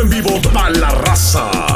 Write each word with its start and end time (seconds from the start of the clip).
En 0.00 0.10
vivo 0.10 0.40
para 0.52 0.70
la 0.70 0.90
raza. 0.90 1.75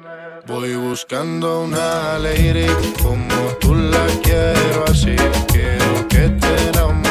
Voy 0.47 0.75
buscando 0.75 1.63
una 1.63 2.17
lady 2.17 2.65
como 3.01 3.35
tú 3.59 3.75
la 3.75 4.05
quiero 4.23 4.85
así. 4.87 5.15
Quiero 5.47 6.07
que 6.09 6.29
te 6.29 6.69
enamores 6.69 7.10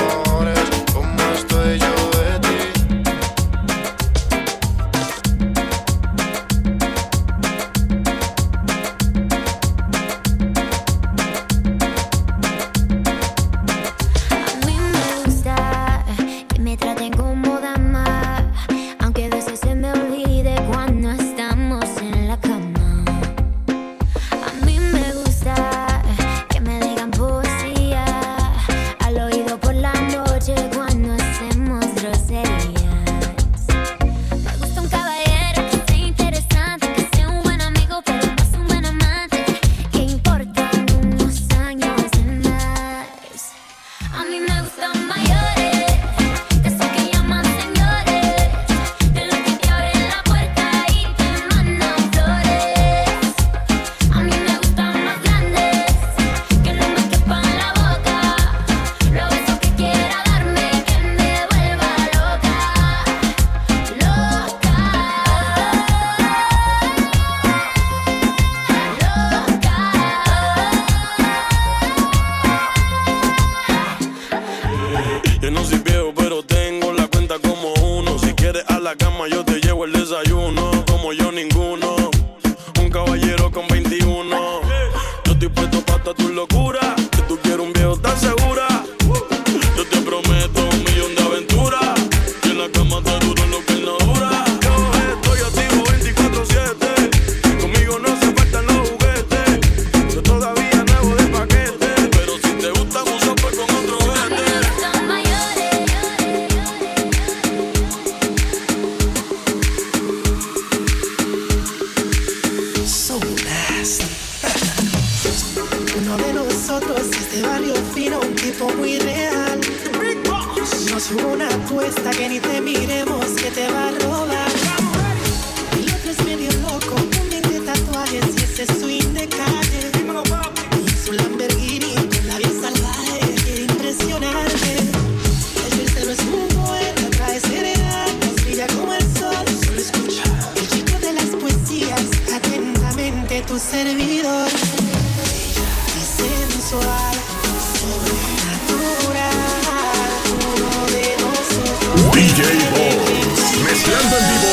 DJ 152.12 152.43
Boss, 152.70 153.58
mezclando 153.62 154.17
en 154.17 154.29
vivo 154.29 154.50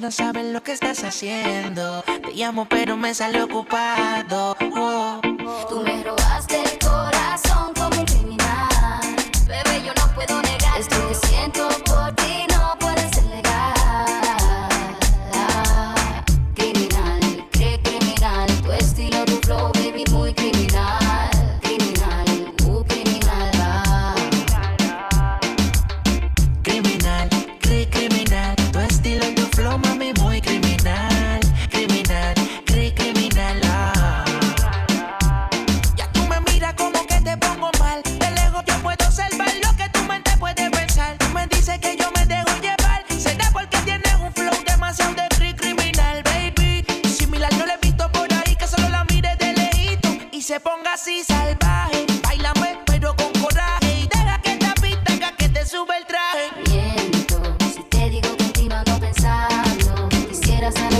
no 0.00 0.10
sabes 0.10 0.44
lo 0.52 0.62
que 0.62 0.72
estás 0.72 1.04
haciendo. 1.04 2.02
Te 2.02 2.32
llamo 2.34 2.66
pero 2.68 2.96
me 2.96 3.14
sale 3.14 3.42
ocupado. 3.42 4.56
las. 60.74 60.95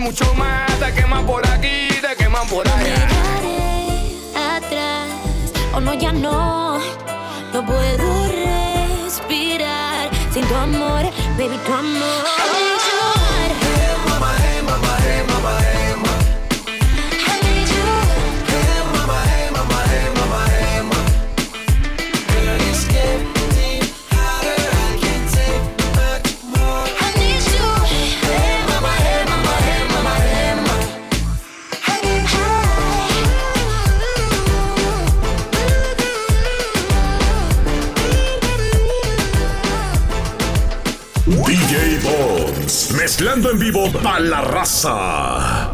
Mucho 0.00 0.34
más. 0.34 0.66
Te 0.80 0.92
queman 0.94 1.26
por 1.26 1.46
aquí, 1.46 1.88
te 2.00 2.16
queman 2.16 2.46
por 2.48 2.66
allá. 2.66 3.06
Dejaré 3.06 4.16
atrás, 4.56 5.08
o 5.74 5.80
no, 5.80 5.94
ya 5.94 6.12
no, 6.12 6.78
no 7.52 7.66
puedo 7.66 8.26
respirar 9.04 10.10
sin 10.32 10.44
tu 10.46 10.54
amor, 10.56 11.02
baby, 11.36 11.58
tu 11.64 11.72
amor. 11.72 12.79
En 43.48 43.58
vivo 43.58 43.90
para 44.02 44.20
la 44.20 44.40
raza. 44.42 45.69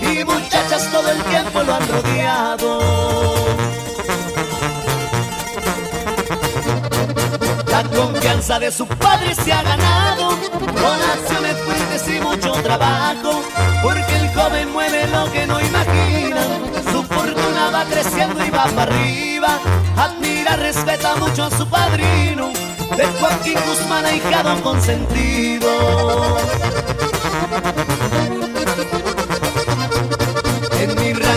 Y 0.00 0.24
muchachas 0.24 0.90
todo 0.90 1.10
el 1.10 1.22
tiempo 1.24 1.62
lo 1.62 1.74
han 1.74 1.88
rodeado. 1.88 3.34
La 7.68 7.82
confianza 7.82 8.58
de 8.60 8.70
su 8.70 8.86
padre 8.86 9.34
se 9.34 9.52
ha 9.52 9.62
ganado 9.62 10.28
con 10.28 11.02
acciones 11.12 11.56
fuertes 11.64 12.08
y 12.08 12.20
mucho 12.20 12.52
trabajo, 12.62 13.42
porque 13.82 14.16
el 14.16 14.28
joven 14.32 14.72
mueve 14.72 15.08
lo 15.08 15.30
que 15.32 15.46
no 15.46 15.60
imaginan. 15.60 16.62
Su 16.92 17.02
fortuna 17.02 17.70
va 17.72 17.84
creciendo 17.84 18.44
y 18.44 18.50
va 18.50 18.64
para 18.66 18.82
arriba. 18.82 19.58
Admira, 19.96 20.56
respeta 20.56 21.16
mucho 21.16 21.44
a 21.44 21.50
su 21.50 21.66
padrino, 21.68 22.52
de 22.96 23.06
Joaquín 23.18 23.58
Guzmán, 23.66 24.04
ahijado 24.04 24.62
consentido. 24.62 25.68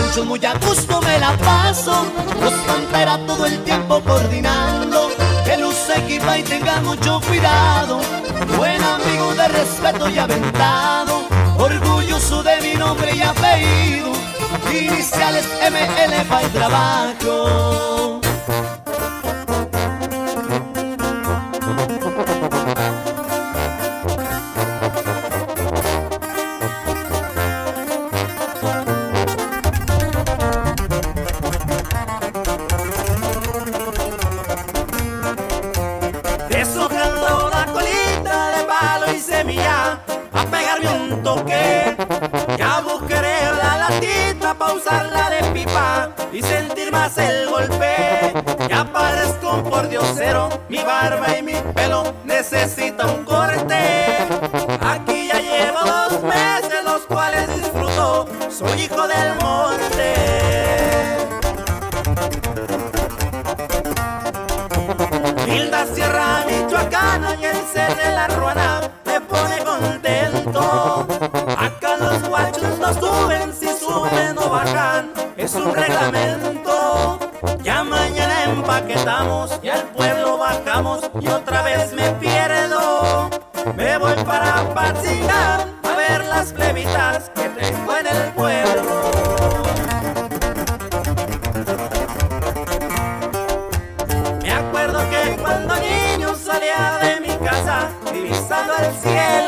Rancho 0.08 0.24
muy 0.24 0.44
a 0.44 0.54
gusto 0.54 1.00
me 1.02 1.18
la 1.18 1.36
paso, 1.38 2.06
los 2.40 2.52
pantera 2.52 3.18
todo 3.26 3.46
el 3.46 3.62
tiempo 3.64 4.00
coordinando, 4.00 5.10
que 5.44 5.56
luz 5.58 5.76
equipa 5.96 6.38
y 6.38 6.42
tenga 6.42 6.80
mucho 6.80 7.20
cuidado, 7.26 8.00
buen 8.56 8.82
amigo 8.82 9.34
de 9.34 9.48
respeto 9.48 10.08
y 10.08 10.18
aventado, 10.18 11.28
orgulloso 11.58 12.42
de 12.42 12.60
mi 12.62 12.74
nombre 12.74 13.14
y 13.14 13.22
apellido, 13.22 14.12
iniciales 14.70 15.46
ML 15.70 16.24
para 16.28 16.42
el 16.42 16.52
trabajo. 16.52 18.07
Barba 51.08 51.38
y 51.38 51.42
mi 51.42 51.54
pelo 51.74 52.14
necesita 52.24 53.06
un 53.06 53.24
corte 53.24 54.28
Aquí 54.80 55.28
ya 55.28 55.40
llevo 55.40 55.80
dos 55.84 56.22
meses 56.22 56.84
los 56.84 57.02
cuales 57.06 57.48
disfruto 57.54 58.26
Soy 58.50 58.82
hijo 58.82 59.08
del 59.08 59.34
monte 59.36 60.14
Hilda 65.46 65.86
Sierra 65.86 66.44
Michoacana 66.46 67.36
y 67.40 67.44
el 67.44 67.56
ser 67.72 67.96
de 67.96 68.12
la 68.12 68.28
Ruana 68.28 68.80
me 69.06 69.20
pone 69.22 69.58
contento. 69.64 71.06
Acá 71.56 71.96
los 71.98 72.28
guachos 72.28 72.78
no 72.78 72.92
suben, 72.92 73.54
si 73.54 73.68
suben 73.68 74.34
no 74.34 74.50
bajan, 74.50 75.10
es 75.36 75.54
un 75.54 75.74
reglamento. 75.74 77.18
Ya 77.62 77.82
mañana 77.82 78.44
empaquetamos 78.44 79.58
y 79.62 79.68
al 79.68 79.84
y 81.20 81.28
otra 81.28 81.62
vez 81.62 81.92
me 81.92 82.10
pierdo. 82.12 83.30
Me 83.76 83.98
voy 83.98 84.14
para 84.24 84.72
Patzingán 84.74 85.78
a 85.82 85.96
ver 85.96 86.24
las 86.26 86.52
plebitas 86.52 87.30
que 87.34 87.48
tengo 87.48 87.96
en 87.96 88.06
el 88.06 88.32
pueblo. 88.32 89.10
Me 94.42 94.52
acuerdo 94.52 94.98
que 95.10 95.36
cuando 95.40 95.74
niño 95.76 96.34
salía 96.34 96.98
de 97.02 97.20
mi 97.20 97.36
casa 97.46 97.88
divisando 98.12 98.72
el 98.76 98.94
cielo 98.94 99.47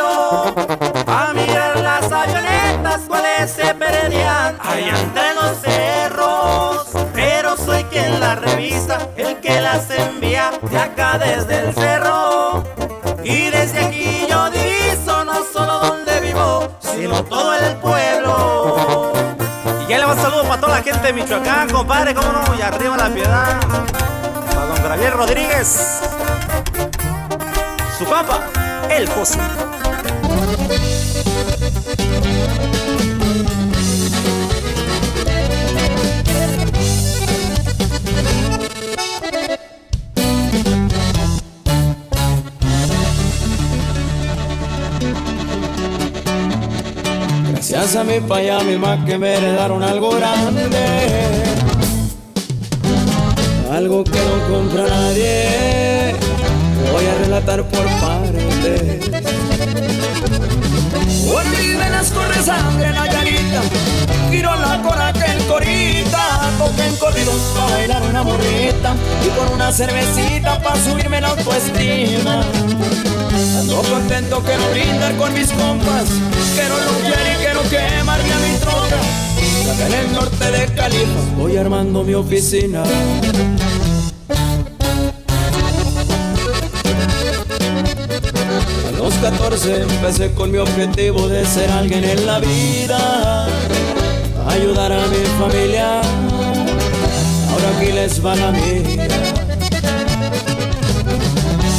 las 8.30 8.40
revisa, 8.42 8.98
el 9.16 9.40
que 9.40 9.60
las 9.60 9.90
envía 9.90 10.52
de 10.62 10.78
acá 10.78 11.18
desde 11.18 11.66
el 11.66 11.74
cerro. 11.74 12.62
Y 13.24 13.50
desde 13.50 13.86
aquí 13.86 14.26
yo 14.28 14.50
diviso 14.50 15.24
no 15.24 15.42
solo 15.52 15.80
donde 15.80 16.20
vivo, 16.20 16.68
sino 16.80 17.24
todo 17.24 17.54
el 17.54 17.74
pueblo. 17.76 19.12
Y 19.82 19.90
ya 19.90 19.98
le 19.98 20.04
va 20.04 20.14
saludo 20.14 20.44
para 20.44 20.60
toda 20.60 20.76
la 20.76 20.82
gente 20.82 21.08
de 21.08 21.12
Michoacán, 21.12 21.70
compadre, 21.70 22.14
cómo 22.14 22.30
no, 22.30 22.54
y 22.56 22.62
arriba 22.62 22.96
la 22.96 23.08
piedad. 23.08 23.60
Para 24.54 24.66
don 24.66 24.82
Gabriel 24.82 25.12
Rodríguez. 25.12 26.00
su 27.98 28.04
papá, 28.04 28.40
el 28.90 29.08
Pozo. 29.08 29.40
Mi 47.90 48.20
pa' 48.20 48.40
y 48.40 48.48
a 48.48 48.60
mi 48.60 48.78
ma 48.78 49.04
que 49.04 49.18
me 49.18 49.34
heredaron 49.34 49.82
algo 49.82 50.10
grande. 50.10 50.70
Algo 53.68 54.04
que 54.04 54.20
no 54.28 54.48
compra 54.48 54.84
nadie. 54.86 56.14
Voy 56.92 57.04
a 57.04 57.14
relatar 57.24 57.64
por 57.68 57.84
partes. 57.98 59.10
Mis 61.50 61.78
venas 61.78 62.10
corre 62.12 62.42
sangre 62.44 62.90
Nayarita 62.92 63.60
Giro 64.30 64.54
la 64.54 64.80
cora 64.82 65.12
que 65.12 65.32
el 65.32 65.44
corita. 65.46 66.48
Toquen 66.58 66.94
corridos 66.94 67.40
para 67.56 67.72
bailar 67.72 68.02
una 68.08 68.22
morrita. 68.22 68.94
Y 69.26 69.28
por 69.30 69.52
una 69.52 69.72
cervecita 69.72 70.62
para 70.62 70.76
subirme 70.76 71.20
la 71.20 71.28
autoestima 71.30 72.44
Ando 73.40 73.80
contento 73.82 74.42
quiero 74.44 74.70
brindar 74.70 75.16
con 75.16 75.32
mis 75.32 75.50
compas 75.50 76.04
Quiero 76.54 76.74
luchar 76.76 77.26
y 77.26 77.36
quiero 77.38 77.62
quemarme 77.70 78.32
a 78.32 78.38
mi 78.38 78.58
troca. 78.58 79.00
En 79.86 79.94
el 79.94 80.12
norte 80.12 80.50
de 80.50 80.74
Cali 80.74 81.06
Voy 81.38 81.56
armando 81.56 82.04
mi 82.04 82.12
oficina. 82.12 82.82
A 88.86 88.90
los 88.98 89.14
14 89.14 89.82
empecé 89.82 90.32
con 90.32 90.50
mi 90.50 90.58
objetivo 90.58 91.26
de 91.28 91.46
ser 91.46 91.70
alguien 91.70 92.04
en 92.04 92.26
la 92.26 92.40
vida 92.40 93.46
Ayudar 94.48 94.92
a 94.92 95.06
mi 95.06 95.24
familia. 95.38 96.02
Ahora 97.50 97.78
aquí 97.78 97.92
les 97.92 98.24
va 98.24 98.34
la 98.36 98.50
mía. 98.50 99.08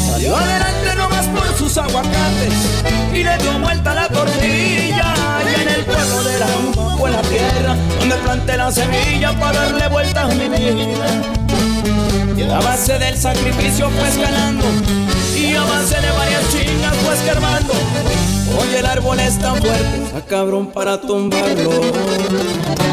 Salió 0.09 0.35
adelante 0.35 0.80
sus 1.61 1.77
aguacates 1.77 2.83
y 3.13 3.23
le 3.23 3.37
dio 3.37 3.59
vuelta 3.59 3.93
la 3.93 4.07
tortilla. 4.07 5.13
Y 5.45 5.61
en 5.61 5.67
el 5.67 5.85
pueblo 5.85 6.23
de 6.23 6.39
la 6.39 6.47
Uma 6.57 6.97
fue 6.97 7.11
la 7.11 7.21
tierra 7.21 7.75
donde 7.99 8.15
planté 8.15 8.57
la 8.57 8.71
semilla 8.71 9.39
para 9.39 9.59
darle 9.59 9.87
vuelta 9.89 10.21
a 10.23 10.27
mi 10.29 10.49
vida. 10.49 11.05
Y 12.35 12.41
a 12.49 12.59
base 12.59 12.97
del 12.97 13.15
sacrificio 13.15 13.91
pues 13.91 14.17
ganando 14.17 14.65
y 15.35 15.53
a 15.53 15.61
base 15.61 16.01
de 16.01 16.11
varias 16.11 16.49
chingas 16.49 16.95
pues 17.05 17.19
que 17.19 17.29
armando. 17.29 17.73
Hoy 18.59 18.75
el 18.75 18.85
árbol 18.87 19.19
es 19.19 19.37
tan 19.37 19.57
fuerte, 19.57 20.03
está 20.03 20.21
cabrón 20.21 20.71
para 20.71 20.99
tumbarlo. 20.99 22.90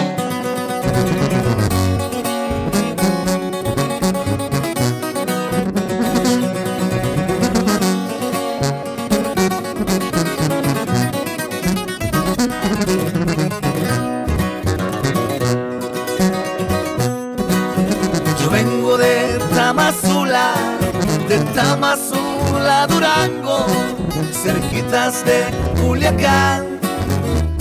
De 24.98 25.44
Culiacán, 25.80 26.80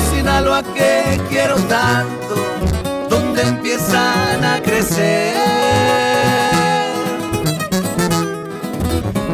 Sinaloa 0.10 0.64
que 0.74 1.22
quiero 1.30 1.56
tanto, 1.70 2.36
donde 3.08 3.44
empiezan 3.44 4.44
a 4.44 4.60
crecer 4.60 5.36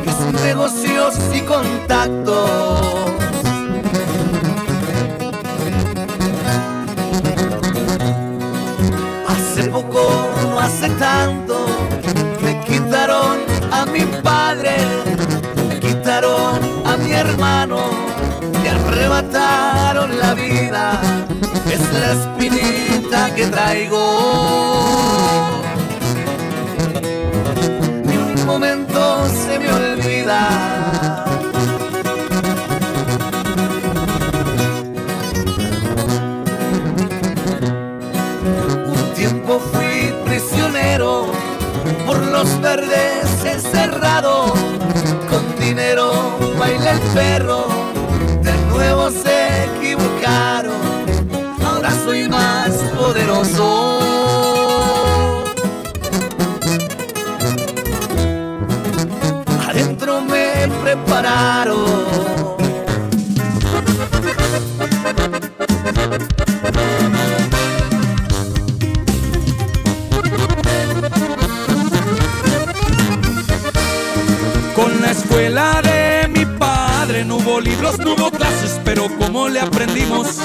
mis 0.06 0.42
negocios 0.44 1.16
y 1.34 1.40
contactos. 1.42 2.82
Hace 9.30 9.70
poco, 9.70 10.30
no 10.42 10.60
hace 10.60 10.90
tanto, 10.90 11.66
me 12.44 12.60
quitaron 12.66 13.40
a 13.72 13.86
mi 13.86 14.02
padre, 14.22 14.76
hermano, 17.44 17.78
me 18.62 18.70
arrebataron 18.70 20.18
la 20.18 20.34
vida, 20.34 21.02
es 21.70 21.82
la 22.00 22.12
espinita 22.14 23.36
que 23.36 23.48
traigo. 23.48 24.02
Ni 28.06 28.18
un 28.18 28.46
momento 28.46 29.26
se 29.46 29.60
me 29.60 29.74
olvida. 29.74 31.26
Un 38.88 39.14
tiempo 39.16 39.60
fui 39.60 40.14
prisionero, 40.26 41.26
por 42.06 42.18
los 42.18 42.62
verdes 42.62 43.46
encerrado, 43.46 44.54
dinero 45.74 46.38
baila 46.60 46.92
el 46.92 47.00
perro, 47.16 47.66
de 48.44 48.54
nuevo 48.70 49.10
se 49.10 49.66
equivocaron, 49.66 50.76
ahora 51.66 51.90
soy 52.06 52.30
más 52.30 52.70
poderoso. 52.96 54.00
Adentro 59.68 60.22
me 60.22 60.70
prepararon. 60.84 62.53
Libros, 77.84 78.18
no 78.18 78.32
clases, 78.32 78.80
pero 78.84 79.08
como 79.18 79.50
le 79.50 79.60
aprendimos 79.60 80.40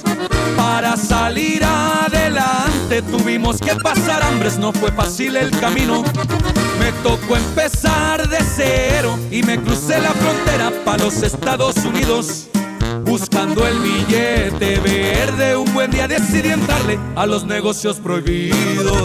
para 0.57 0.97
salir 0.97 1.63
adelante 1.65 3.03
tuvimos 3.03 3.59
que 3.61 3.75
pasar 3.77 4.23
hambres, 4.23 4.59
no 4.59 4.73
fue 4.73 4.91
fácil 4.93 5.37
el 5.37 5.51
camino. 5.51 6.03
Me 6.79 6.93
tocó 7.03 7.37
empezar 7.37 8.29
de 8.29 8.39
cero 8.43 9.19
y 9.31 9.43
me 9.43 9.61
crucé 9.61 10.01
la 10.01 10.11
frontera 10.11 10.73
para 10.85 11.05
los 11.05 11.23
Estados 11.23 11.77
Unidos. 11.85 12.49
Buscando 13.05 13.67
el 13.67 13.79
billete 13.79 14.81
verde, 14.81 15.57
un 15.57 15.73
buen 15.73 15.91
día 15.91 16.09
decidí 16.09 16.49
entrarle 16.49 16.99
a 17.17 17.27
los 17.27 17.45
negocios 17.45 17.99
prohibidos. 17.99 19.03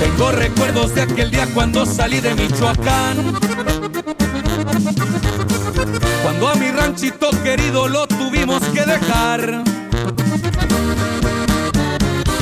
Tengo 0.00 0.32
recuerdos 0.32 0.94
de 0.94 1.02
aquel 1.02 1.30
día 1.30 1.46
cuando 1.54 1.86
salí 1.86 2.20
de 2.20 2.34
Michoacán. 2.34 3.51
Cuando 6.22 6.48
a 6.48 6.54
mi 6.54 6.70
ranchito 6.70 7.30
querido 7.42 7.88
lo 7.88 8.06
tuvimos 8.06 8.62
que 8.74 8.82
dejar. 8.82 9.64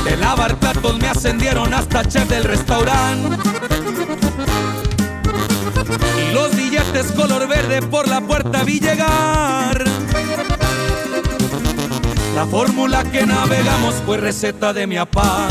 De 0.05 0.17
lavar 0.17 0.57
platos 0.57 0.99
me 0.99 1.09
ascendieron 1.09 1.73
hasta 1.73 2.05
chef 2.05 2.29
del 2.29 2.45
restaurante. 2.45 3.37
Y 6.19 6.35
los 6.35 6.55
billetes 6.55 7.13
color 7.13 7.49
verde 7.49 7.83
por 7.83 8.09
la 8.09 8.21
puerta 8.21 8.63
vi 8.63 8.81
llegar. 8.81 9.85
La 12.35 12.47
fórmula 12.47 13.05
que 13.05 13.27
navegamos 13.27 13.95
fue 14.07 14.19
receta 14.19 14.73
de 14.73 14.87
mi 14.87 14.97
papá. 14.97 15.49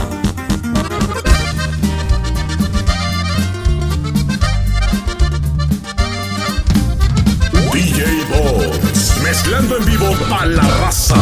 Mezclando 9.49 9.77
en 9.77 9.85
vivo 9.85 10.15
a 10.39 10.45
la 10.45 10.61
raza. 10.61 11.15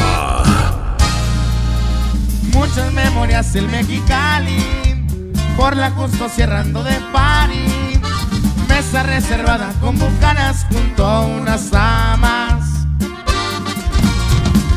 Muchas 2.54 2.92
memorias 2.94 3.56
el 3.56 3.68
Mexicali, 3.70 4.64
por 5.56 5.78
la 5.78 5.92
justo 5.92 6.28
cerrando 6.30 6.84
de 6.84 7.00
party. 7.14 8.00
Mesa 8.68 9.04
reservada 9.04 9.72
con 9.80 9.98
bucanas 9.98 10.66
junto 10.70 11.06
a 11.06 11.22
unas 11.22 11.72
damas. 11.72 12.66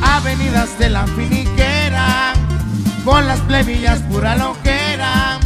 Avenidas 0.03 0.79
de 0.79 0.91
la 0.91 1.07
finiquera, 1.09 2.33
con 3.05 3.27
las 3.27 3.41
plebillas 3.41 3.99
pura 4.11 4.37
loquera. 4.37 5.41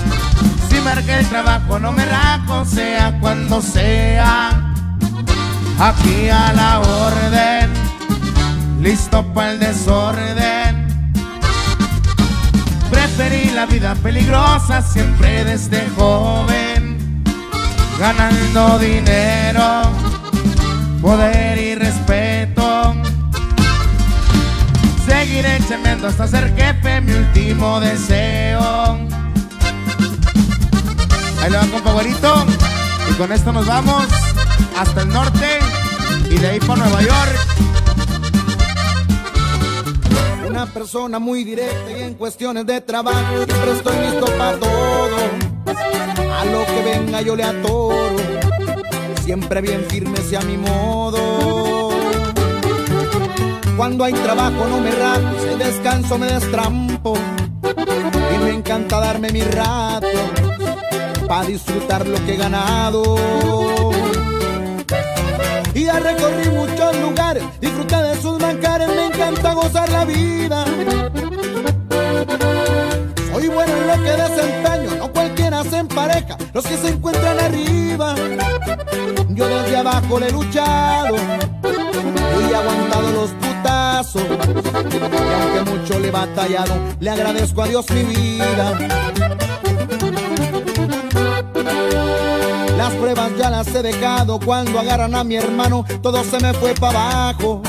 Sin 0.68 0.84
marca 0.84 1.18
el 1.18 1.26
trabajo, 1.26 1.78
no 1.78 1.92
me 1.92 2.04
rajo, 2.04 2.64
sea 2.64 3.18
cuando 3.20 3.62
sea. 3.62 4.60
Aquí 5.78 6.28
a 6.28 6.52
la 6.52 6.80
orden, 6.80 7.83
listo 8.84 9.24
para 9.32 9.52
el 9.52 9.60
desorden. 9.60 10.86
Preferí 12.90 13.50
la 13.52 13.64
vida 13.64 13.94
peligrosa 13.94 14.82
siempre 14.82 15.42
desde 15.42 15.88
joven, 15.96 17.24
ganando 17.98 18.78
dinero, 18.78 19.82
poder 21.00 21.58
y 21.58 21.74
respeto. 21.76 22.94
Seguiré 25.06 25.58
chambeando 25.66 26.08
hasta 26.08 26.28
ser 26.28 26.54
jefe, 26.54 27.00
mi 27.00 27.12
último 27.12 27.80
deseo. 27.80 28.98
Ahí 31.42 31.50
le 31.50 31.56
va 31.56 31.66
con 31.72 31.82
Powerito. 31.82 32.46
Y 33.10 33.14
con 33.14 33.32
esto 33.32 33.50
nos 33.50 33.66
vamos 33.66 34.04
hasta 34.78 35.02
el 35.02 35.08
norte 35.08 35.58
y 36.30 36.36
de 36.36 36.48
ahí 36.48 36.60
para 36.60 36.84
Nueva 36.84 37.00
York. 37.00 37.54
Una 40.46 40.66
persona 40.66 41.18
muy 41.18 41.44
directa 41.44 41.90
y 41.90 42.02
en 42.02 42.14
cuestiones 42.14 42.66
de 42.66 42.80
trabajo 42.80 43.44
siempre 43.44 43.72
estoy 43.72 43.96
listo 43.98 44.26
para 44.37 44.59
todo. 44.59 45.16
A 46.38 46.44
lo 46.44 46.66
que 46.66 46.83
venga 46.85 47.22
yo 47.22 47.35
le 47.35 47.44
atoro. 47.44 48.16
Siempre 49.24 49.61
bien 49.61 49.85
firme 49.88 50.18
sea 50.18 50.40
mi 50.42 50.57
modo. 50.57 51.90
Cuando 53.76 54.04
hay 54.04 54.12
trabajo 54.12 54.66
no 54.68 54.80
me 54.80 54.90
rato, 54.90 55.37
si 55.40 55.59
descanso 55.59 56.18
me 56.18 56.26
destrampo. 56.26 57.16
Y 58.35 58.44
me 58.44 58.50
encanta 58.50 59.00
darme 59.00 59.30
mi 59.30 59.40
rato 59.42 60.07
para 61.26 61.44
disfrutar 61.46 62.07
lo 62.07 62.24
que 62.24 62.35
he 62.35 62.37
ganado. 62.37 63.83
Y 65.74 65.84
ya 65.84 65.98
recorrí 65.98 66.50
muchos 66.50 66.96
lugares, 67.00 67.42
disfruté 67.60 67.96
de 67.96 68.22
sus 68.22 68.38
bancares, 68.38 68.88
me 68.88 69.06
encanta 69.06 69.54
gozar 69.54 69.88
la 69.90 70.04
vida. 70.04 70.64
Soy 73.32 73.48
bueno 73.48 73.72
en 73.76 73.87
lo 73.88 73.94
que 74.04 74.10
desempeño, 74.10 74.96
no 74.98 75.12
cualquiera 75.12 75.64
se 75.64 75.78
empareja, 75.78 76.38
los 76.52 76.64
que 76.64 76.76
se 76.76 76.88
encuentran 76.90 77.40
arriba. 77.40 78.14
Yo 79.30 79.48
desde 79.48 79.76
abajo 79.76 80.20
le 80.20 80.28
he 80.28 80.30
luchado 80.30 81.16
y 81.16 82.52
he 82.52 82.54
aguantado 82.54 83.10
los 83.10 83.30
putazos. 83.30 84.22
Y 84.22 85.42
aunque 85.42 85.70
mucho 85.72 85.98
le 85.98 86.08
he 86.08 86.10
batallado, 86.12 86.74
le 87.00 87.10
agradezco 87.10 87.62
a 87.62 87.66
Dios 87.66 87.90
mi 87.90 88.04
vida. 88.04 89.43
Las 92.84 92.92
pruebas 92.96 93.32
ya 93.38 93.48
las 93.48 93.66
he 93.74 93.82
dejado 93.82 94.38
cuando 94.38 94.78
agarran 94.78 95.14
a 95.14 95.24
mi 95.24 95.36
hermano, 95.36 95.86
todo 96.02 96.22
se 96.22 96.38
me 96.38 96.52
fue 96.52 96.74
para 96.74 97.30
abajo. 97.30 97.62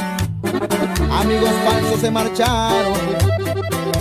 Amigos 1.10 1.51
falsos 1.63 2.01
se 2.01 2.12
marcharon, 2.12 2.99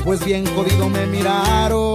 pues 0.04 0.24
bien 0.24 0.44
jodido 0.56 0.88
me 0.88 1.06
miraron. 1.06 1.94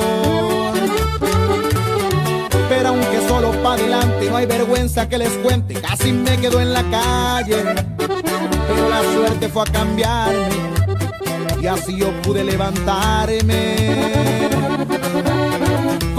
Pero 2.69 2.87
aunque 2.87 3.27
solo 3.27 3.51
para 3.61 3.73
adelante 3.81 4.29
no 4.29 4.37
hay 4.37 4.45
vergüenza 4.45 5.09
que 5.09 5.17
les 5.17 5.33
cuente, 5.39 5.73
casi 5.73 6.13
me 6.13 6.37
quedo 6.37 6.61
en 6.61 6.71
la 6.71 6.83
calle. 6.89 7.57
Pero 7.97 8.87
la 8.87 9.01
suerte 9.01 9.49
fue 9.49 9.63
a 9.63 9.65
cambiarme 9.65 10.47
y 11.61 11.67
así 11.67 11.97
yo 11.97 12.09
pude 12.21 12.45
levantarme 12.45 13.75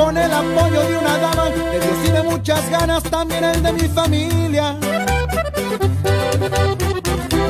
con 0.01 0.17
el 0.17 0.33
apoyo 0.33 0.81
de 0.81 0.97
una 0.97 1.19
dama, 1.19 1.45
de 1.45 1.79
Dios 1.79 1.99
y 2.07 2.11
de 2.11 2.23
muchas 2.23 2.71
ganas, 2.71 3.03
también 3.03 3.45
el 3.45 3.63
de 3.63 3.73
mi 3.73 3.89
familia. 3.89 4.77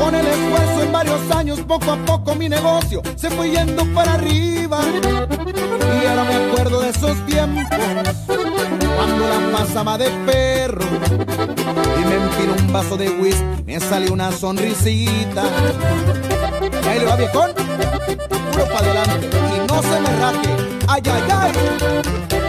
Con 0.01 0.15
el 0.17 0.27
esfuerzo 0.27 0.83
en 0.83 0.93
varios 0.93 1.31
años, 1.31 1.61
poco 1.61 1.93
a 1.93 1.97
poco 1.99 2.35
mi 2.35 2.49
negocio 2.49 3.03
se 3.15 3.31
fue 3.31 3.51
yendo 3.51 3.85
para 3.95 4.15
arriba. 4.15 4.81
Y 6.03 6.07
ahora 6.07 6.25
me 6.25 6.35
acuerdo 6.35 6.81
de 6.81 6.89
esos 6.89 7.25
tiempos, 7.27 7.63
cuando 8.27 9.29
la 9.29 9.57
pasaba 9.57 9.97
de 9.97 10.11
perro. 10.27 10.87
Y 12.01 12.05
me 12.05 12.15
empiró 12.17 12.55
un 12.59 12.73
vaso 12.73 12.97
de 12.97 13.11
whisky, 13.11 13.45
me 13.65 13.79
salió 13.79 14.13
una 14.13 14.33
sonrisita. 14.33 15.45
Y 16.83 16.89
ahí 16.89 16.99
le 16.99 17.05
va 17.05 17.15
viejón, 17.15 17.53
puro 18.51 18.65
para 18.73 18.91
adelante, 18.91 19.29
y 19.55 19.69
no 19.69 19.83
se 19.83 20.01
me 20.01 20.21
raje. 20.21 20.57
Ay, 20.89 21.03
ay, 21.05 21.23
ay. 21.31 22.40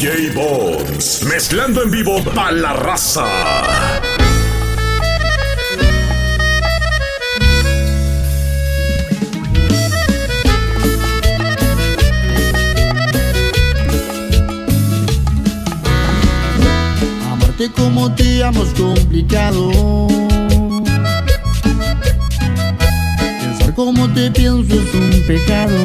DJ 0.00 0.32
Bones, 0.34 1.24
mezclando 1.24 1.82
en 1.82 1.90
vivo 1.90 2.24
para 2.34 2.52
la 2.52 2.72
raza. 2.72 3.99
Amarte 17.70 17.82
como 17.82 18.14
te 18.14 18.42
amo 18.42 18.62
es 18.62 18.70
complicado. 18.80 19.70
Pensar 23.40 23.74
como 23.74 24.08
te 24.12 24.30
pienso 24.30 24.74
es 24.74 24.94
un 24.94 25.22
pecado. 25.26 25.76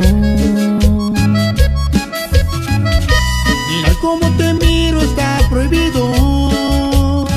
Mirar 3.69 3.95
como 4.01 4.29
te 4.37 4.53
miro 4.53 5.01
está 5.01 5.39
prohibido. 5.49 7.27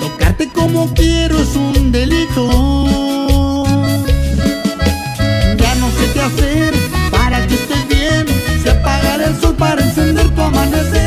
Tocarte 0.00 0.48
como 0.48 0.92
quiero 0.94 1.38
es 1.38 1.56
un 1.56 1.92
delito. 1.92 2.86
Ya 5.58 5.74
no 5.76 5.90
sé 5.90 6.12
qué 6.14 6.20
hacer 6.20 6.74
para 7.10 7.46
que 7.46 7.54
estés 7.54 7.88
bien. 7.88 8.26
Se 8.62 8.70
apagar 8.70 9.20
el 9.20 9.40
sol 9.40 9.54
para 9.56 9.82
encender 9.82 10.28
tu 10.30 10.40
amanecer. 10.40 10.99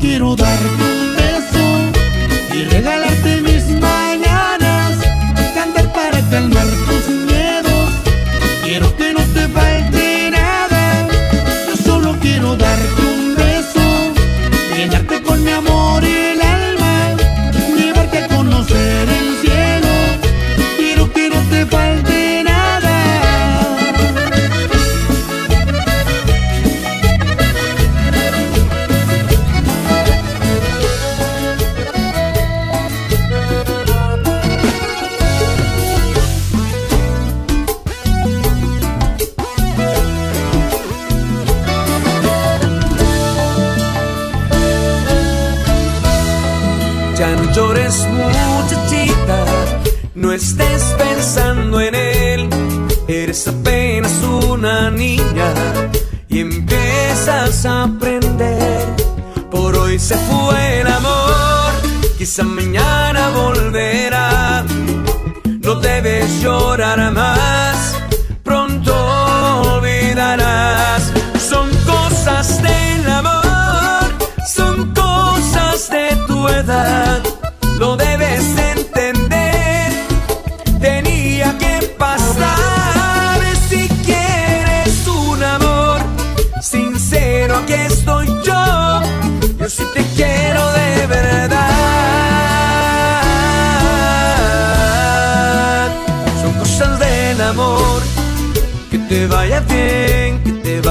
Quiero 0.00 0.34
darte 0.34 0.82
un 0.82 1.14
beso 1.14 2.56
y 2.56 2.64
regalarte 2.64 3.40
mis 3.42 3.64
mañanas. 3.80 4.98
Cantar 5.54 5.92
para 5.92 6.20
calmar 6.30 6.66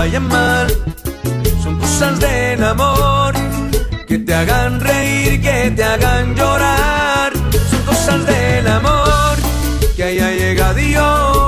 bien, 0.08 0.12
que 0.12 0.20
te 0.20 0.20
vaya 0.20 0.20
mal, 0.20 0.68
son 1.64 1.80
cosas 1.80 2.20
del 2.20 2.64
amor. 2.64 3.34
Que 4.08 4.18
te 4.18 4.34
hagan 4.34 4.80
reír, 4.80 5.42
que 5.42 5.72
te 5.76 5.84
hagan 5.84 6.36
llorar, 6.36 7.34
son 7.70 7.82
cosas 7.86 8.26
del 8.26 8.68
amor. 8.68 9.38
Que 9.96 10.04
haya 10.04 10.32
llegado 10.32 10.80
yo 10.80 11.38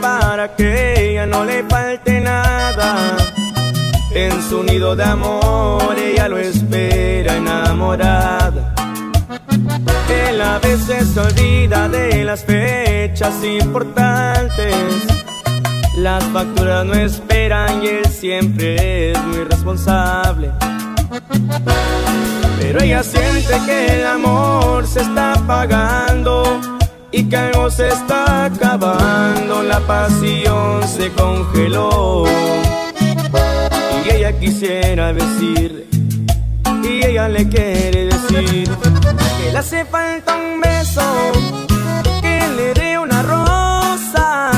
para 0.00 0.54
que 0.54 1.10
ella 1.10 1.26
no 1.26 1.44
le 1.44 1.64
falte 1.64 2.20
nada. 2.20 3.16
En 4.12 4.42
su 4.42 4.62
nido 4.62 4.96
de 4.96 5.04
amor 5.04 5.96
ella 5.98 6.28
lo 6.28 6.38
espera 6.38 7.36
enamorada. 7.36 8.74
Él 10.08 10.40
a 10.40 10.58
veces 10.58 11.08
se 11.08 11.20
olvida 11.20 11.88
de 11.88 12.24
las 12.24 12.44
fechas 12.44 13.34
importantes. 13.44 14.74
Las 15.96 16.24
facturas 16.24 16.84
no 16.84 16.94
esperan 16.94 17.82
y 17.82 17.86
él 17.88 18.06
siempre 18.06 19.12
es 19.12 19.22
muy 19.24 19.44
responsable. 19.44 20.50
Pero 22.60 22.80
ella 22.80 23.02
siente 23.02 23.54
que 23.66 24.00
el 24.00 24.06
amor 24.06 24.86
se 24.86 25.00
está 25.00 25.34
apagando 25.34 26.75
y 27.16 27.24
que 27.24 27.36
algo 27.36 27.70
se 27.70 27.88
está 27.88 28.44
acabando, 28.44 29.62
la 29.62 29.80
pasión 29.80 30.86
se 30.86 31.10
congeló. 31.12 32.24
Y 34.04 34.10
ella 34.10 34.38
quisiera 34.38 35.14
decir, 35.14 35.88
y 36.84 37.06
ella 37.06 37.26
le 37.30 37.48
quiere 37.48 38.04
decir, 38.04 38.68
que 39.38 39.50
le 39.50 39.58
hace 39.58 39.86
falta 39.86 40.36
un 40.36 40.60
beso, 40.60 41.32
que 42.20 42.38
le 42.58 42.74
dé 42.74 42.98
una 42.98 43.22
rosa, 43.22 44.50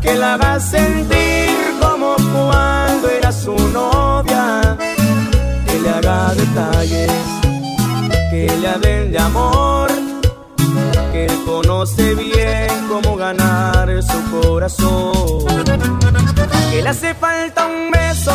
que 0.00 0.14
la 0.14 0.34
haga 0.34 0.58
sentir 0.58 1.50
como 1.82 2.16
cuando 2.32 3.10
era 3.10 3.30
su 3.30 3.54
novia, 3.74 4.74
que 5.66 5.78
le 5.80 5.90
haga 5.90 6.34
detalles, 6.34 7.12
que 8.30 8.56
le 8.58 8.68
hablen 8.68 9.12
de 9.12 9.18
amor 9.18 10.09
que 11.12 11.26
conoce 11.44 12.14
bien 12.14 12.68
cómo 12.88 13.16
ganar 13.16 13.88
su 14.02 14.40
corazón. 14.40 15.44
Que 16.70 16.82
le 16.82 16.88
hace 16.88 17.14
falta 17.14 17.66
un 17.66 17.90
beso, 17.90 18.32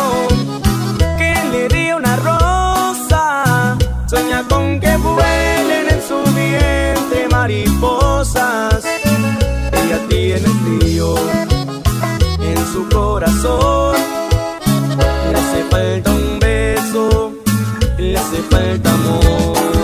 que 1.16 1.34
le 1.52 1.68
dé 1.68 1.94
una 1.94 2.16
rosa. 2.16 3.76
Sueña 4.08 4.44
con 4.48 4.78
que 4.80 4.96
vuelen 4.96 5.86
en 5.90 6.02
su 6.08 6.18
vientre 6.34 7.28
mariposas. 7.30 8.84
Ella 9.72 9.98
tiene 10.08 10.48
frío 10.64 11.14
en 12.40 12.58
su 12.72 12.88
corazón. 12.88 13.96
Le 15.32 15.38
hace 15.38 15.64
falta 15.70 16.10
un 16.10 16.38
beso, 16.38 17.32
le 17.98 18.16
hace 18.16 18.42
falta 18.50 18.90
amor. 18.90 19.75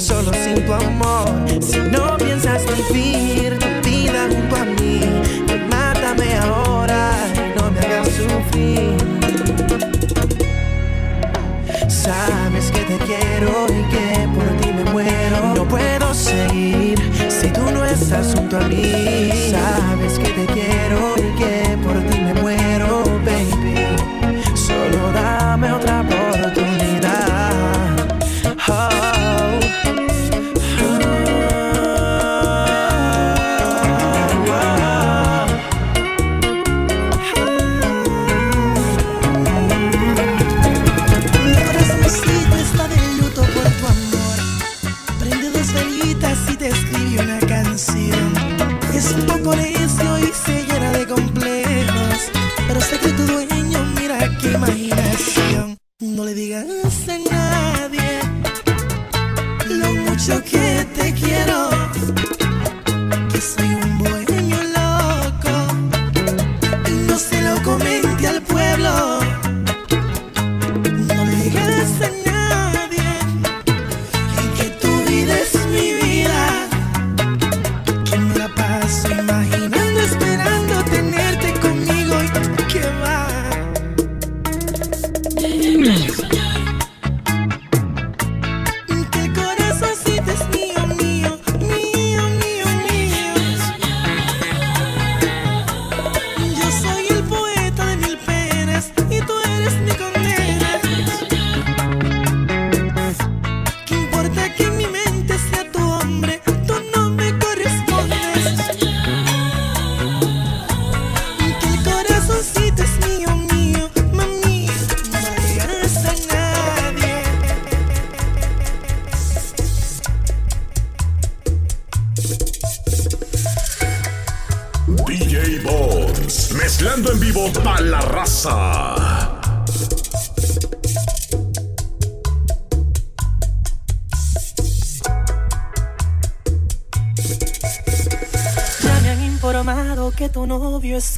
Solo 0.00 0.32
sin 0.32 0.64
tu 0.64 0.72
amor. 0.72 1.53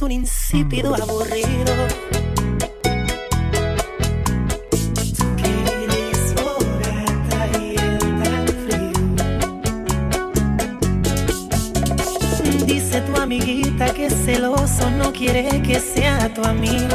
un 0.07 0.13
insípido 0.13 0.95
aburrido. 0.95 1.73
Dice 12.65 13.01
tu 13.01 13.21
amiguita 13.21 13.93
que 13.93 14.09
celoso 14.09 14.89
no 14.91 15.11
quiere 15.11 15.61
que 15.61 15.81
sea 15.81 16.33
tu 16.33 16.41
amigo. 16.45 16.86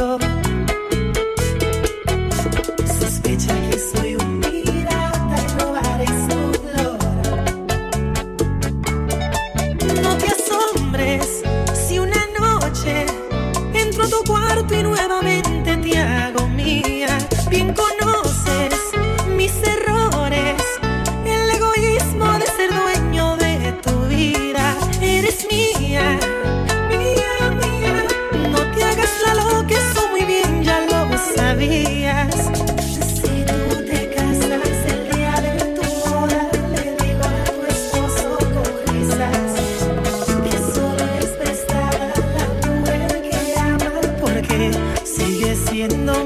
sigue 45.03 45.55
siendo 45.55 46.22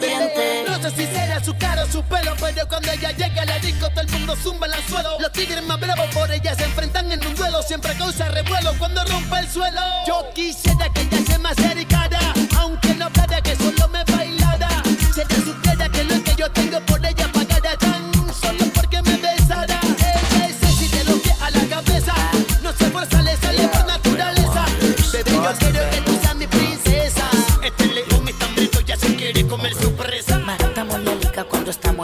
No 0.00 0.80
sé 0.80 0.90
si 0.92 1.06
será 1.12 1.42
su 1.42 1.56
cara 1.56 1.82
o 1.82 1.86
su 1.88 2.04
pelo, 2.04 2.32
pero 2.38 2.68
cuando 2.68 2.92
ella 2.92 3.10
llega 3.10 3.42
a 3.42 3.44
la 3.46 3.58
disco, 3.58 3.90
todo 3.90 4.02
el 4.02 4.08
mundo 4.10 4.36
zumba 4.36 4.68
en 4.68 4.74
el 4.74 4.82
suelo. 4.84 5.18
Los 5.18 5.32
tigres 5.32 5.60
más 5.64 5.80
bravos 5.80 6.06
por 6.14 6.30
ella 6.30 6.54
se 6.54 6.64
enfrentan 6.66 7.10
en 7.10 7.26
un 7.26 7.34
duelo, 7.34 7.60
siempre 7.62 7.96
causa 7.96 8.28
revuelo 8.28 8.74
cuando 8.78 9.04
rompe 9.06 9.40
el 9.40 9.48
suelo. 9.50 9.80
Yo 10.06 10.24
quisiera 10.34 10.88
que 10.90 11.00
ella 11.00 11.18
se 11.26 11.38
me 11.40 11.48
acercara, 11.48 12.20
aunque 12.58 12.94
no 12.94 13.12
para 13.12 13.40
que 13.40 13.56
solo 13.56 13.88
me 13.88 14.04
bailara. 14.04 14.68
Se 15.12 15.24
te 15.24 15.34
supiera 15.34 15.88
que 15.88 16.04
lo 16.04 16.22
que 16.22 16.34
yo 16.36 16.48
tengo 16.52 16.80
por 16.86 17.04
ella 17.04 17.28
pagara 17.32 17.76
tan 17.76 18.12
solo 18.40 18.72
porque 18.72 19.02
me 19.02 19.16
besara. 19.16 19.80
Ella 19.82 20.46
es 20.46 20.56
sexy 20.60 20.86
de 20.96 21.04
los 21.04 21.18
pies 21.18 21.42
a 21.42 21.50
la 21.50 21.66
cabeza, 21.68 22.14
no 22.62 22.72
se 22.72 22.88
fuerza, 22.88 23.20
le 23.20 23.36
sale 23.38 23.66
por 23.66 23.84
naturaleza. 23.84 24.64
Bebé, 25.12 25.32
yo 25.32 25.52
quiero 25.58 25.90
que 25.90 26.07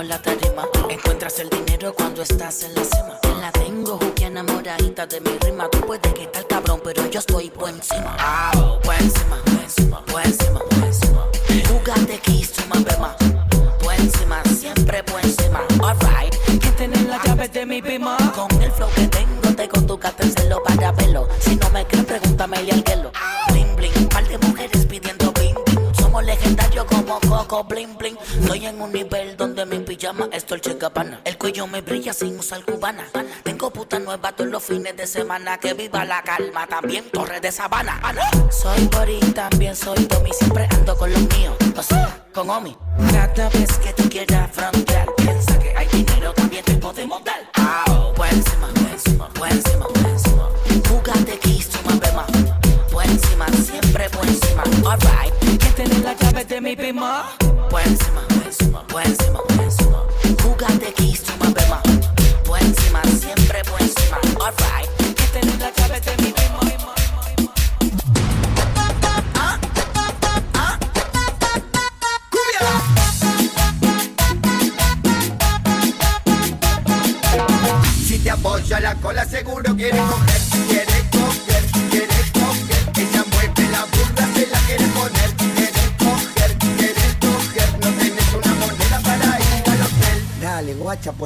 la 0.08 0.20
tarima. 0.20 0.68
Encuentras 0.88 1.38
el 1.38 1.48
dinero 1.50 1.94
cuando 1.94 2.22
estás 2.22 2.62
en 2.62 2.74
la 2.74 2.84
cima. 2.84 3.18
La 3.40 3.52
tengo, 3.52 3.98
juquia 3.98 4.28
enamoradita 4.28 5.06
de 5.06 5.20
mi 5.20 5.36
rima. 5.38 5.68
Tú 5.70 5.80
puedes 5.80 6.12
que 6.14 6.26
tal 6.26 6.46
cabrón, 6.46 6.80
pero 6.82 7.08
yo 7.10 7.18
estoy 7.18 7.50
por 7.50 7.68
encima. 7.68 8.16
el 30.50 31.18
El 31.24 31.38
cuello 31.38 31.66
me 31.66 31.80
brilla 31.80 32.12
sin 32.12 32.38
usar 32.38 32.62
cubana. 32.64 33.04
Tengo 33.42 33.70
puta 33.70 33.98
nueva 33.98 34.32
todos 34.32 34.50
los 34.50 34.62
fines 34.62 34.94
de 34.96 35.06
semana. 35.06 35.58
Que 35.58 35.72
viva 35.72 36.04
la 36.04 36.22
calma, 36.22 36.66
también 36.66 37.10
Torre 37.10 37.40
de 37.40 37.50
Sabana. 37.50 38.00
Soy 38.50 38.86
Bori, 38.88 39.20
también 39.32 39.74
soy 39.74 40.04
Tommy. 40.06 40.30
Siempre 40.32 40.68
ando 40.70 40.96
con 40.96 41.10
los 41.12 41.22
míos, 41.22 41.56
o 41.76 41.82
sea, 41.82 42.26
con 42.32 42.50
Omi. 42.50 42.76
Cada 43.10 43.48
vez 43.48 43.78
que 43.78 43.92
tú 43.94 44.08
quieras 44.10 44.50
frontear, 44.52 45.06
piensa 45.16 45.58
que 45.58 45.74
hay 45.76 45.88
dinero, 45.88 46.32
también 46.34 46.64
te 46.64 46.74
podemos 46.74 47.24
dar. 47.24 47.40
Ah, 47.54 47.84
oh, 47.88 48.12
buenísima, 48.14 48.68
buenísima, 48.74 49.28
buenísima, 49.38 49.86
buenísima. 49.94 50.48
Júgate 50.88 51.38
Kiss, 51.38 51.70
tu 51.70 51.78
mamá, 51.88 52.26
Buenísima, 52.92 53.46
siempre 53.48 54.08
buenísima. 54.08 54.62
Alright, 54.84 55.34
¿quién 55.40 55.74
tiene 55.74 55.98
la 56.00 56.14
llave 56.14 56.44
de 56.44 56.60
mi 56.60 56.76
bima? 56.76 57.30
Buenísima. 57.70 58.23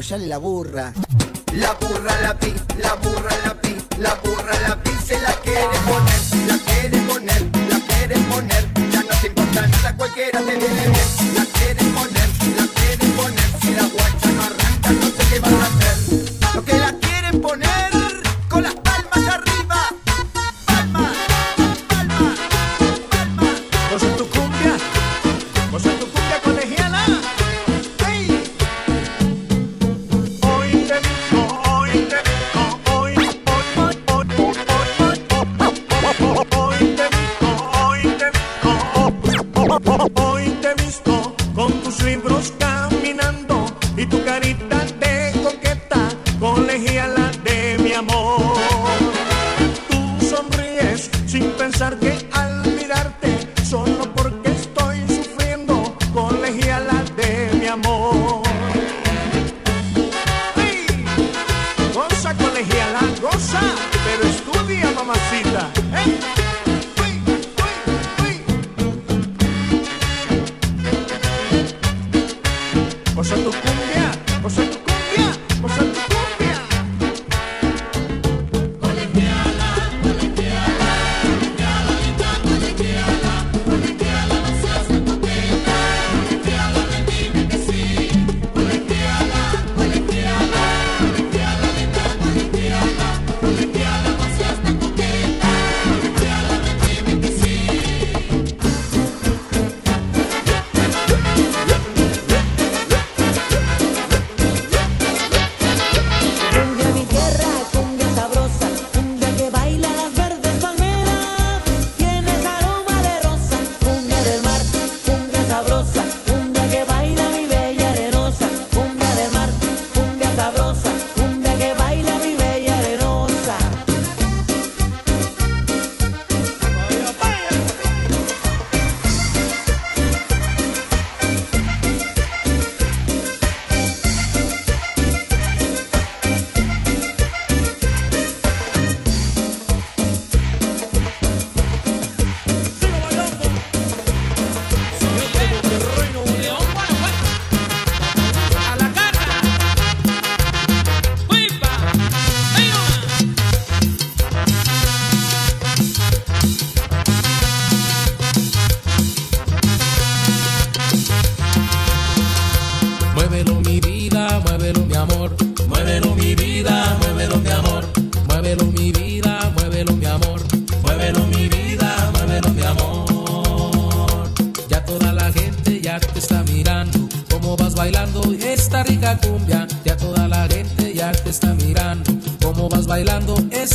sale 0.09 0.27
la 0.27 0.39
burra. 0.39 0.91
La 1.53 1.77
burra, 1.79 2.19
la 2.23 2.35
pi, 2.35 2.55
la 2.79 2.95
burra, 2.95 3.29
la 3.45 3.55
pi, 3.55 3.77
la 3.99 4.19
burra. 4.23 4.58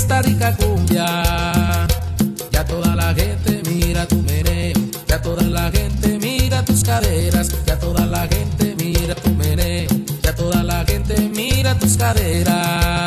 esta 0.03 0.21
rica 0.21 0.53
cumbia. 0.57 1.05
Ya 2.51 2.65
toda 2.65 2.93
la 2.95 3.13
gente 3.13 3.61
mira 3.69 4.05
tu 4.05 4.17
meneo, 4.21 4.77
ya 5.07 5.21
toda 5.21 5.43
la 5.43 5.71
gente 5.71 6.19
mira 6.19 6.63
tus 6.65 6.83
caderas, 6.83 7.47
ya 7.65 7.79
toda 7.79 8.05
la 8.05 8.27
gente 8.27 8.75
mira 8.75 9.15
tu 9.15 9.29
meneo, 9.31 9.87
ya 10.21 10.35
toda 10.35 10.61
la 10.61 10.83
gente 10.85 11.15
mira 11.33 11.77
tus 11.79 11.95
caderas. 11.95 13.02